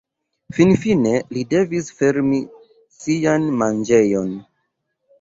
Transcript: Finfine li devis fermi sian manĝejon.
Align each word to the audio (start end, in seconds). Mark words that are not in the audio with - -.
Finfine 0.59 1.11
li 1.35 1.43
devis 1.51 1.93
fermi 2.01 2.41
sian 2.99 3.49
manĝejon. 3.63 4.39